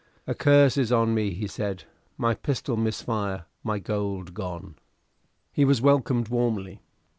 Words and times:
"A 0.25 0.33
curse 0.33 0.77
is 0.77 0.91
on 0.91 1.13
me," 1.13 1.29
he 1.29 1.45
said. 1.45 1.83
"My 2.17 2.33
pistol 2.33 2.75
miss 2.75 3.03
fire: 3.03 3.45
my 3.63 3.77
gold 3.77 4.33
gone." 4.33 4.77
He 5.53 5.63
was 5.63 5.79
welcomed 5.79 6.29
warmly. 6.29 6.81